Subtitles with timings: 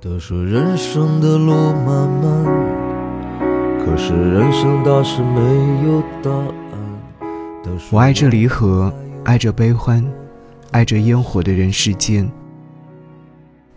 [0.00, 2.44] 都说人生的路漫漫，
[3.84, 6.48] 可是人生大事没有答案。
[7.90, 10.04] 我爱这离合，爱这悲欢，
[10.70, 12.30] 爱这烟火的人世间。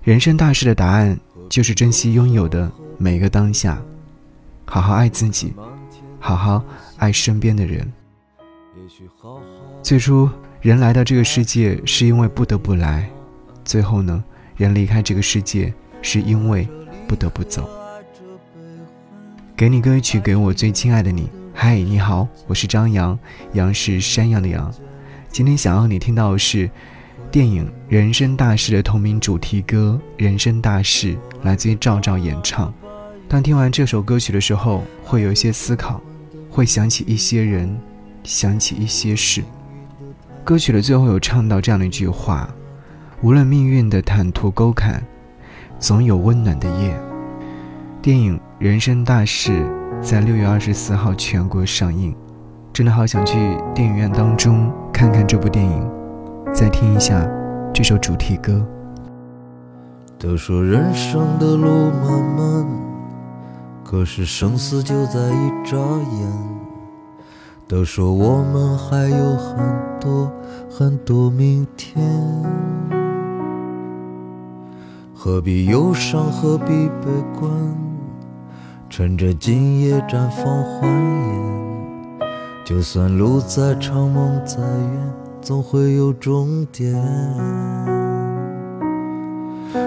[0.03, 3.81] 人生大事的答案，就是珍惜拥有的每个当下，
[4.65, 5.55] 好好爱自己，
[6.19, 6.63] 好好
[6.97, 7.91] 爱身边的人。
[9.81, 10.29] 最初，
[10.61, 13.09] 人来到这个世界是因为不得不来，
[13.65, 14.23] 最后呢，
[14.55, 15.73] 人离开这个世界。
[16.01, 16.67] 是因为
[17.07, 17.69] 不得不走。
[19.55, 21.29] 给你歌曲，给我最亲爱的你。
[21.53, 23.17] 嗨，你好，我是张扬，
[23.53, 24.73] 杨是山羊的羊。
[25.29, 26.67] 今天想要你听到的是
[27.29, 32.73] 电影《人生大事》的同名主题歌《人生大事》，来自于赵照演唱。
[33.27, 36.01] 当听完这首歌曲的时候，会有一些思考，
[36.49, 37.77] 会想起一些人，
[38.23, 39.43] 想起一些事。
[40.43, 42.49] 歌曲的最后有唱到这样的一句话：
[43.21, 45.03] 无论命运的坦途沟坎。
[45.81, 46.95] 总有温暖的夜。
[48.03, 49.51] 电影《人生大事》
[50.01, 52.15] 在六月二十四号全国上映，
[52.71, 53.33] 真的好想去
[53.73, 55.91] 电影院当中看看这部电影，
[56.53, 57.27] 再听一下
[57.73, 58.63] 这首主题歌。
[60.19, 62.67] 都说人生的路漫漫，
[63.83, 66.31] 可是生死就在一眨眼。
[67.67, 69.57] 都说我们还有很
[69.99, 70.31] 多
[70.69, 71.99] 很多明天。
[75.23, 77.05] 何必忧伤，何必悲
[77.39, 77.51] 观？
[78.89, 82.27] 趁着今夜绽放欢颜。
[82.65, 86.95] 就算路再长，梦再远，总会有终点。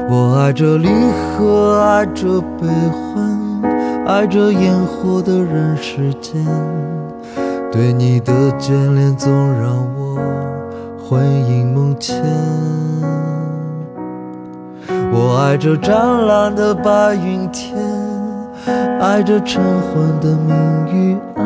[0.09, 3.63] 我爱这离合，爱这悲欢，
[4.07, 6.47] 爱这烟火的人世间。
[7.73, 10.17] 对你的眷恋，总让我
[10.97, 12.23] 魂萦梦牵。
[15.37, 17.77] 爱这湛蓝的白云天，
[19.01, 20.55] 爱这晨昏的明
[20.93, 21.45] 与暗。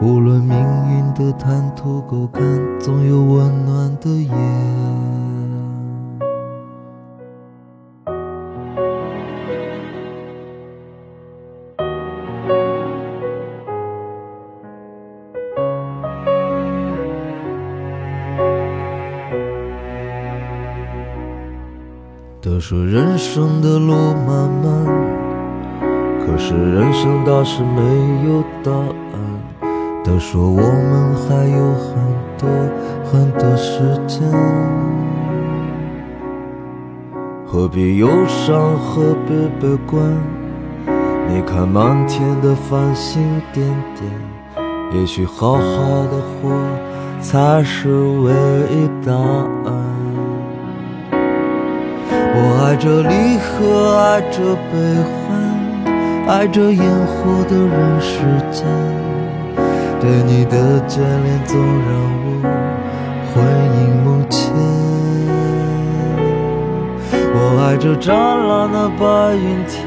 [0.00, 0.56] 无论命
[0.90, 2.42] 运的坦途沟坎，
[2.80, 4.30] 总有温暖的夜。
[22.58, 23.94] 都说人生的路
[24.26, 24.84] 漫漫，
[26.18, 30.02] 可是人生大事没有答案。
[30.02, 31.94] 都说我们还有很
[32.36, 32.50] 多
[33.04, 34.28] 很多时间，
[37.46, 40.02] 何必忧伤，何必悲观？
[41.28, 43.64] 你看满天的繁星点
[43.94, 46.50] 点，也许好好的活
[47.20, 49.77] 才是唯一答案。
[52.68, 54.72] 爱这离合，爱这悲
[55.08, 55.32] 欢，
[56.28, 58.18] 爱这烟火的人世
[58.52, 58.66] 间。
[59.98, 61.88] 对你的眷恋，总让
[62.20, 62.28] 我
[63.32, 63.42] 魂
[63.72, 64.52] 萦梦牵。
[67.10, 69.80] 我爱这湛蓝的白云天，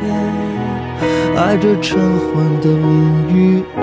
[1.38, 3.82] 爱这晨昏的明与暗。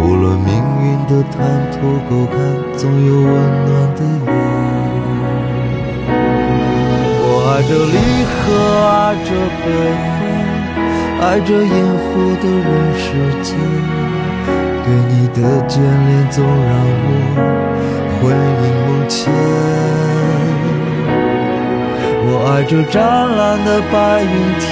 [0.00, 0.48] 无论命
[0.82, 1.36] 运的坦
[1.70, 1.76] 途
[2.08, 2.34] 沟坎，
[2.78, 4.00] 总有温暖的
[4.32, 4.49] 夜。
[7.60, 7.92] 爱着离
[8.24, 8.40] 合，
[8.88, 9.28] 爱着
[9.60, 9.68] 悲
[10.00, 10.16] 欢，
[11.20, 12.08] 爱着烟火
[12.40, 13.04] 的人世
[13.42, 13.52] 间。
[14.82, 15.36] 对你的
[15.68, 16.72] 眷恋，总让
[17.04, 17.12] 我
[18.16, 18.18] 魂
[18.64, 19.20] 萦梦牵。
[22.24, 22.96] 我爱着湛
[23.36, 24.66] 蓝的白云天，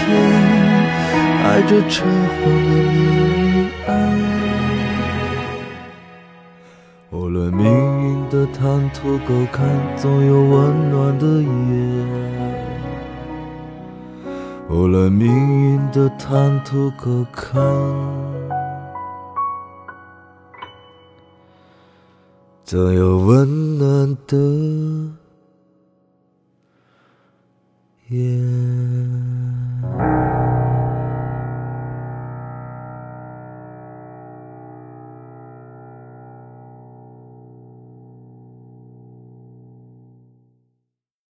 [1.44, 2.40] 爱着晨昏
[2.70, 2.96] 的明
[3.44, 3.88] 与暗。
[7.10, 12.47] 无论命运的坦途沟坎，总有温暖的夜。
[14.70, 17.54] 无论命运的坦途沟坎，
[22.64, 24.36] 总有温暖的
[28.08, 29.07] 夜。